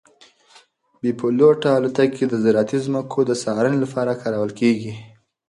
بې 1.01 1.11
پیلوټه 1.19 1.69
الوتکې 1.77 2.25
د 2.27 2.33
زراعتي 2.43 2.77
ځمکو 2.85 3.19
د 3.25 3.31
څارنې 3.41 3.77
لپاره 3.83 4.19
کارول 4.21 4.51
کیږي. 4.59 4.93